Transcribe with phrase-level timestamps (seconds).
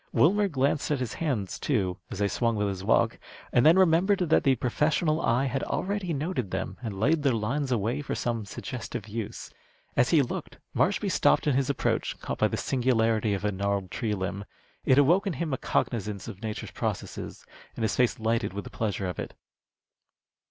[0.11, 3.19] Wilmer glanced at his hands, too, as they swung with his walk,
[3.53, 7.71] and then remembered that the professional eye had already noted them and laid their lines
[7.71, 9.51] away for some suggestive use.
[9.95, 13.91] As he looked, Marshby stopped in his approach, caught by the singularity of a gnarled
[13.91, 14.45] tree limb.
[14.85, 17.45] It awoke in him a cognizance of nature's processes,
[17.75, 19.35] and his face lighted with the pleasure of it.